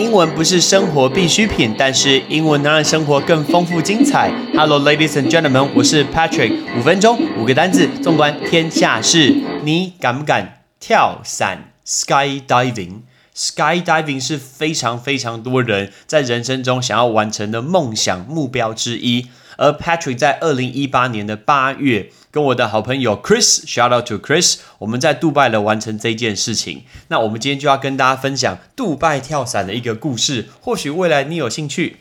[0.00, 4.32] 英文不是生活必需品，但是英文能让生活更丰富精彩。
[4.54, 6.54] Hello, ladies and gentlemen，我是 Patrick。
[6.74, 9.36] 五分钟，五个单字，纵观天下事。
[9.62, 13.00] 你敢不敢跳伞？Sky diving
[13.36, 19.28] Skydiving 是非常非常多人在人生中想要完成的梦想目标之一。
[19.56, 22.10] 而 Patrick 在二零一八年的八月。
[22.32, 26.84] 跟我的好朋友 Chris，shout out to Chris，我们在杜拜了完成这件事情。
[27.08, 31.96] 那我们今天就要跟大家分享杜拜跳伞的一个故事，或许未来你有兴趣。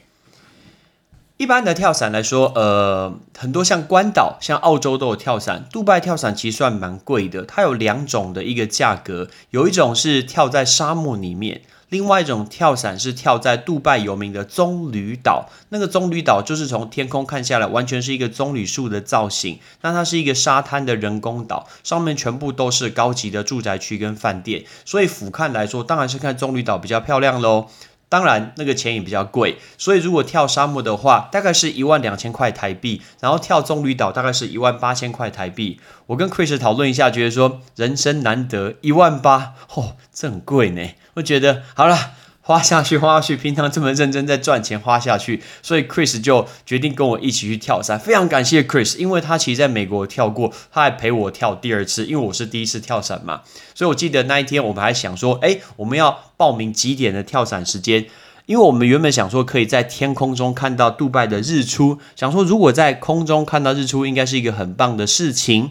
[1.39, 7.45] 一般的跳伞来说，呃，很多像关岛、像澳洲都有跳伞，杜拜跳伞其实算蛮贵的。
[7.45, 11.62] 它有两种的一个价格，有一种是跳在沙漠里面。
[11.88, 19.59] 另外一种跳伞是跳在杜拜有名的棕榈岛，那个棕榈岛就是从天空看下来，完全是一个棕榈树的造型。
[19.79, 27.67] 那它是一个沙滩的人工岛，上面全部都是高级的住宅区跟饭店，所以俯瞰来说，当然是看棕榈岛比较漂亮喽。
[28.09, 35.79] 当然，那个钱也比较贵，所以如果跳沙漠的话，大概是一万两千块台币；然后跳棕榈岛大概是一万八千块台币。
[36.07, 40.90] 我跟 Chris 讨论一下，觉得说人生难得一万八，哦，这很贵呢。
[41.13, 42.13] 我觉得好了。
[42.50, 48.00] 花下去，花下去，平常这么认真在赚钱，花下去，所以 Chris 就决定跟我一起去跳伞。
[48.00, 53.42] 非常感谢 Chris，因为他其实在美国跳过，他还陪我跳第二次，因为我是第一次跳伞嘛。
[53.76, 58.08] 所以我记得那一天我们还想说，哎，我们要报名几点的跳伞时间？
[58.48, 65.70] 因为我们原本想说可以在天空中看到杜拜的日出，想说如果在空中看到日出，应该是一个很棒的事情。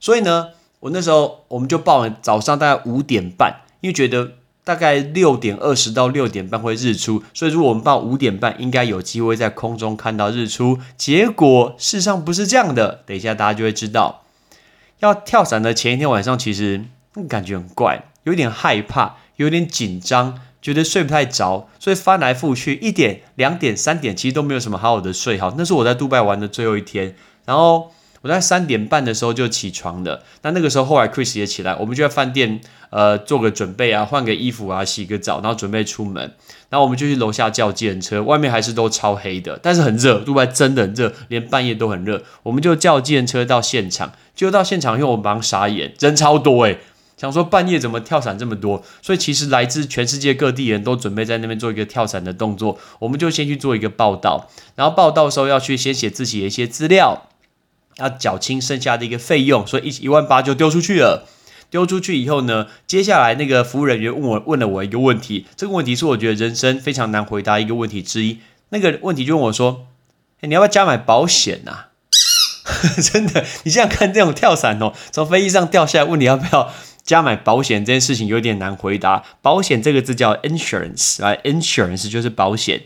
[0.00, 0.48] 所以呢，
[0.80, 4.32] 我那时候我们就报了早上大概五点半，因为觉得。
[4.66, 10.80] 大概六点二十到六点半会日出，所以如果我们报五点半，应该有机会在空中看到日出。
[10.96, 14.24] 结果事实上不是这样的，等一下大家就会知道。
[14.98, 16.84] 要跳伞的前一天晚上，其实
[17.28, 25.54] 感觉很怪，有点害怕，有点紧张，觉得睡不太着，所以翻来覆去，一点、两点、三点，其实都没有什么好好的睡好。
[25.56, 27.14] 那是我在杜拜玩的最后一天，
[27.44, 27.92] 然后。
[28.26, 32.60] 我在三点半的时候就起床了，那那个时候后来 Chris 也起来，我们就在饭店
[32.90, 36.34] 呃做个准备啊，换个衣服啊，洗个澡，然后准备出门。
[36.68, 42.20] 然后我们就去楼下叫计程车，外面还是都超黑的，但是很热，杜拜真的很热，连半夜都很热。
[42.42, 46.80] 我们就叫计程车到现场，就到现场，因为我忙傻眼，人超多诶，
[47.16, 52.76] 想说半夜怎么跳伞这么多，所以其实来自全世界各地人都准备在那边做一个跳伞的动作。
[52.98, 57.28] 我们就先去做一个报道，然后报道的时候要去先写自己的一些资料。
[57.98, 61.28] 要缴清剩下的一个费用，所以一一万八就丢出去了。
[61.68, 68.38] 丢出去以后呢，接下来那个服务人员问我问了我一个问题，这个问题是我觉得人生非常难回答一个问题之一。
[68.68, 69.86] 那个问题就问我说
[70.42, 71.86] ：“你要不要加买保险呐？”
[73.02, 76.72] 真的，你这样看这种跳伞哦，从飞机上掉下来，问你要不要
[77.04, 79.24] 加买保险这件事情有点难回答。
[79.42, 82.82] 保险这个字叫 insurance 啊，insurance 就是保险。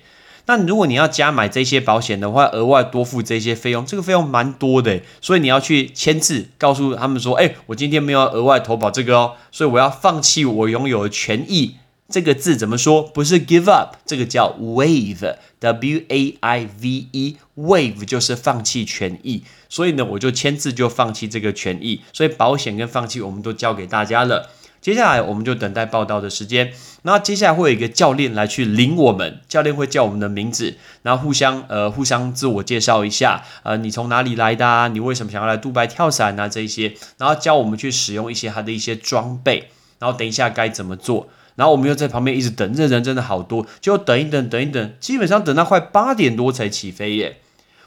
[0.50, 11.76] 那如果你要加买这些保险的话，额外多付这些费用，这个费用蛮多的，所以你要去签字，告诉他们说，哎，我今天没有额外投保这个哦，所以我要放弃我拥有的权益。
[12.08, 13.00] 这个字怎么说？
[13.00, 19.44] 不是 give up，这个叫 waive，w a i v e，waive 就是放弃权益。
[19.68, 24.50] 所以呢，我就签字就放弃这个权益，所以保险跟放弃我们都交给大家了。
[24.80, 34.88] 接下来我们就等待报道的时间，那接下来会有一个教练来去领我们，教练会叫我们的名字，然后互相呃互相自我介绍一下，呃你从哪里来的啊？
[34.88, 36.48] 你为什么想要来杜拜跳伞啊？
[36.48, 39.68] 这一些，然后教我们去使用一些他的一些装备，
[39.98, 47.36] 然后等一下该怎么做，然后我们又在旁边一直等，这人真的好多，就等一等等一等，基本上等到快八点多才起飞耶。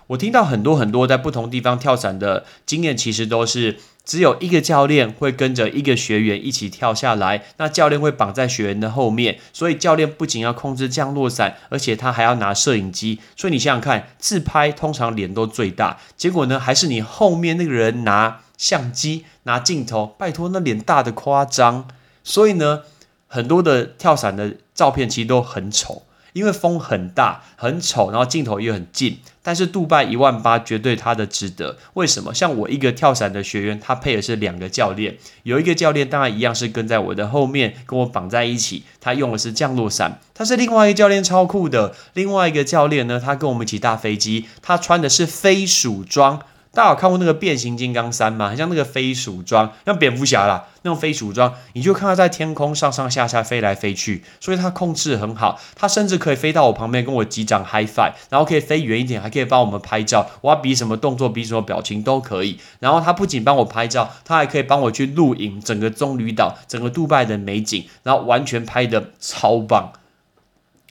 [0.08, 3.80] 我听到很多很多在不同地方跳伞的经验，其实都是。
[4.06, 13.20] 只有一个教练会跟着一个学员一起跳下来，那教练会绑在学员的后面，所以教练不仅要控制降落伞，而且他还要拿摄影机。
[13.36, 21.88] 所以你想想看，自拍通常脸都最大，结果呢，还是你后面那个人拿相机、拿镜头，拜托那脸大的夸张。
[22.26, 22.82] 所以呢，
[23.28, 26.04] 很多的跳伞的照片其实都很丑。
[26.34, 31.78] 因为风很大，很丑，然后镜头又很近，但是杜拜一万八绝对它的值得。
[31.94, 32.34] 为什么？
[32.34, 40.20] 像我一个跳伞的学员，他配的是两个教练，有一个教练当然一样是跟在我的后面，跟我绑在一起，他用的是降落伞。
[40.34, 46.42] 他是另外一个教练超酷的，另外一个教练呢，他跟我们一起搭飞机，他穿的是飞鼠装。
[46.76, 48.50] 大家有看过那个变形金刚三吗？
[48.50, 55.62] 很像那个飞鼠装，像蝙蝠侠啦那种飞鼠装，你就看它在天空上上下下飞来飞去，所以它控制很好。
[55.76, 60.28] 它甚至可以飞到我旁边跟我击掌 high five，然后可以飞远一点，还可以帮我们拍照。
[60.42, 62.58] 我要比什么动作，比什么表情都可以。
[62.80, 69.94] 然后它不仅帮我拍照，它还可以帮我去录影整个棕榈岛、整个杜拜的美景，然后完全拍的超棒。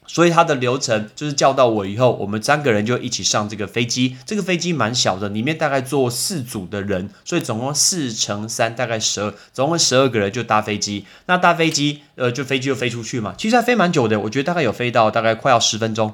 [0.05, 4.15] 所以它的流程就是叫到我以后，我们三个人就一起上这个飞机。
[4.25, 11.05] 这个飞机蛮小的，里面大概坐四组的人，所以总共四乘三，大概十二，总共十二个人就搭飞机。
[11.27, 13.33] 那搭飞机，呃，就飞机就飞出去嘛。
[13.37, 16.13] 其实还飞蛮久的，我觉得大概有飞到大概快要十分钟。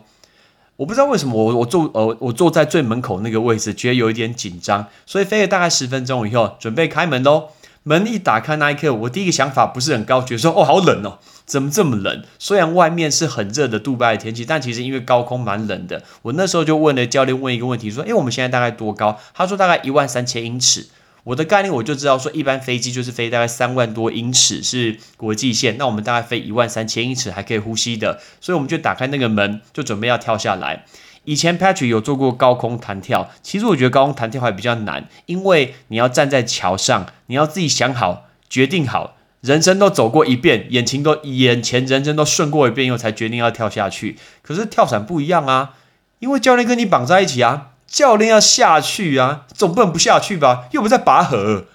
[0.78, 7.50] 我不知道为什么我我坐呃我坐在最门口那个位置，觉得有一点紧张，所以飞了大概十分钟以后，准备开门喽。
[7.84, 12.24] 门一打开那一刻，我第一个想法不是很高，觉得说哦好冷哦，怎么这么冷？
[12.38, 16.04] 虽然外面是很热的杜拜的天气，但其实因为高空蛮冷的。
[16.24, 19.18] 我那时候就问了教练问一个问题，说：诶，我们现在大概多高？
[19.34, 20.88] 他说大概一万三千英尺。
[21.26, 30.86] 我的概念我就知道说，一般飞机就是飞大概三万多英尺是国际线，那我们大概飞一万三千英尺还可以呼吸的，所以我们就打开那个门，就准备要跳下来。
[31.30, 44.18] 以前 Patrick 有做过高空弹跳，其实我觉得高空弹跳还比较难，因为你要站在桥上，你要自己想好、决定好，人生都走过一遍，眼前都眼前人生都顺过一遍以后，才决定要跳下去。
[44.42, 45.74] 可是跳伞不一样啊，
[46.18, 50.64] 因为教练跟你绑在一起啊，教练要下去啊，总不能不下去吧？
[50.72, 51.66] 又不在拔河，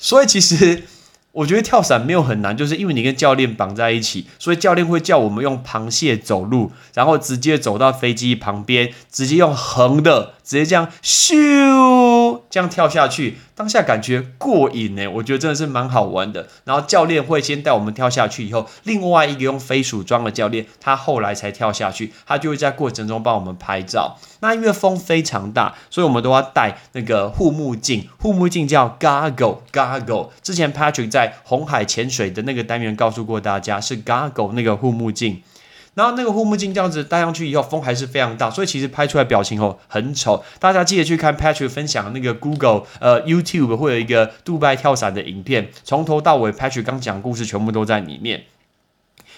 [0.00, 0.84] 所以其实。
[1.34, 11.34] 我觉得跳伞没有很难，就是因为你跟教练绑在一起，所以教练会叫我们用螃蟹走路，然后直接走到飞机旁边，直接用横的，直接这样咻
[12.54, 13.38] 这样跳下去。
[13.56, 16.46] 当下感觉过瘾呢，我觉得真的是蛮好玩的。
[16.62, 24.16] 然后教练会先带我们跳下去，以后另外一个用飞鼠装的教练，他后来才跳下去，他就会在过程中帮我们拍照。
[24.38, 30.28] 那因为风非常大，所以我们都要戴那个护目镜，护目镜叫 goggle，goggle。
[30.40, 35.42] 之前 Patrick 在红海潜水的那个单元告诉过大家，是 goggle 那个护目镜。
[35.94, 40.44] 然后那个护目镜这样子戴上去以后，风还是非常大，所以其实拍出来表情哦很丑。
[40.58, 48.44] 大家记得去看 Patrick 分享那个 Google 呃 YouTube 会有一个杜拜跳伞的影片，从头到尾 Patrick 刚讲故事全部都在里面。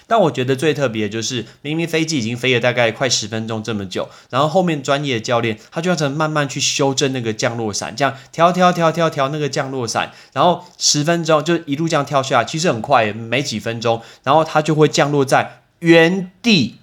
[0.09, 15.63] 但我觉得最特别就是，明明飞机已经飞了大概快十分钟这么久，然后后面专业教练他就要慢慢去修正那个降落伞，这样调调调调调那个降落伞，然后十分钟就一路这样跳下来，其实很快，没几分钟，然后它就会降落在。
[15.79, 16.75] 原地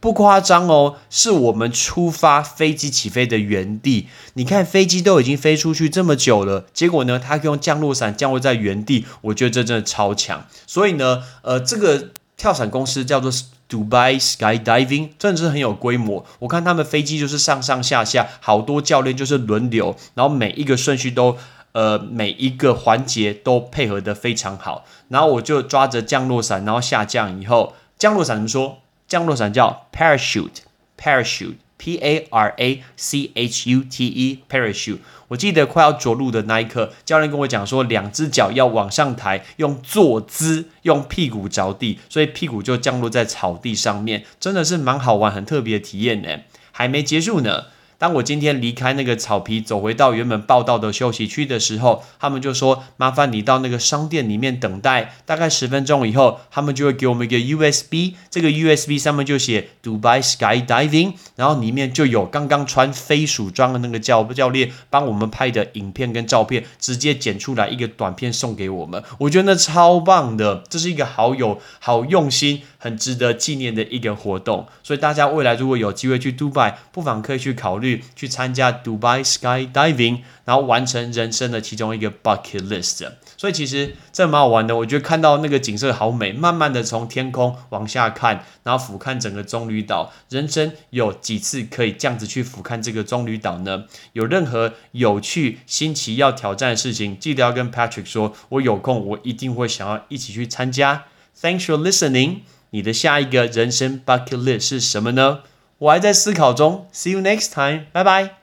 [0.00, 4.08] 不夸张哦，是我们出发飞机起飞的原地。
[4.34, 10.44] 你看飞机都已经飞出去这么久了，结果呢，它用降落伞降落在原地，我觉得这真的超强。
[10.66, 13.30] 所以呢，呃，这个跳伞公司叫做
[13.70, 16.26] Dubai Skydiving，真的是很有规模。
[16.40, 21.38] 我看他们飞机就是上上下下，好多教练就是轮流，然后每一个顺序都
[21.70, 24.84] 呃每一个环节都配合的非常好。
[25.08, 27.74] 然后我就抓着降落伞，然后下降以后。
[28.02, 28.80] 降落伞怎么说？
[29.06, 34.98] 降落伞叫 parachute，parachute，p a r a c h u t e，parachute。
[35.28, 46.40] 我记得快要着陆的那一刻，教练跟我讲说，两只脚要往上抬，用坐姿，用屁股着地，所以屁股就降落在草地上面，真的是蛮好玩、很特别的体验呢。
[46.72, 47.66] 还没结束呢。
[48.02, 69.00] 当我今天离开那个草皮，走回到原本报道的休息区的时候，他们就说：“麻烦你到那个商店里面等待，大概十分钟以后，他们就会给我们一个 USB，这个 USB 上面就写 Dubai Skydiving，然后里面就有刚刚穿飞鼠装的那个教教练帮我们拍的影片跟照片，直接剪出来一个短片送给我们。
[69.18, 74.66] 我觉得那超棒的，这是一个好有好用心、很值得纪念的一个活动。
[74.82, 78.02] 所以大家未来如果有机会去杜拜，不妨可以去考虑。
[78.16, 83.06] 去参加 Dubai Skydiving，然后完成人生的其中一个 bucket list。
[83.36, 84.76] 所以其实这蛮好玩的。
[84.76, 90.12] 我觉得看到那个景色好美，慢慢的从天空往下看，然后俯瞰整个棕榈岛。
[90.28, 93.84] 人生有几次可以这样子去俯瞰这个棕榈岛呢？
[94.14, 101.04] 有任何有趣、新奇要挑战的事情，记得要跟 Patrick 说，我有空我一定会想要一起去参加。
[101.40, 102.40] Thanks for listening。
[102.72, 105.40] 你的下一个人生 bucket list 是什么呢？
[105.78, 106.88] 我还在思考中。
[106.92, 107.86] See you next time.
[107.92, 108.41] 拜拜。